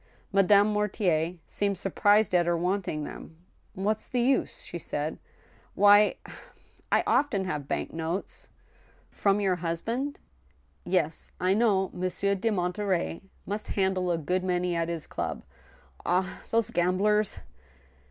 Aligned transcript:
Madame 0.31 0.65
Mortier 0.65 1.35
seemed 1.45 1.77
surprised 1.77 2.33
at 2.33 2.47
her 2.47 2.57
wanting 2.57 3.03
them." 3.03 3.37
What's 3.75 4.09
the 4.09 4.19
use?" 4.21 4.63
she 4.65 4.79
said." 4.79 5.19
Why,... 5.75 6.15
I 6.91 7.03
often 7.05 7.45
have 7.45 7.67
bank 7.67 7.93
notes." 7.93 8.49
"From 9.11 9.39
your 9.39 9.57
husband? 9.57 10.17
Yes, 10.85 11.33
I 11.39 11.53
know 11.53 11.91
Monsieur 11.93 12.33
de 12.33 12.49
Monterey 12.49 13.21
must 13.45 13.67
handle 13.67 14.09
a 14.11 14.17
good 14.17 14.43
many 14.43 14.75
at 14.75 14.89
his 14.89 15.05
club.... 15.05 15.43
Ah! 16.03 16.41
those 16.49 16.71
gamblers 16.71 17.37